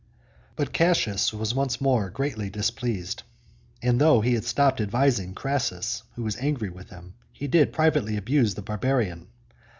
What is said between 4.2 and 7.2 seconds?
he stopped advising Crassus, who was angry with him,